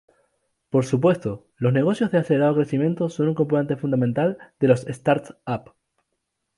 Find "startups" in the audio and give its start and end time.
4.89-5.73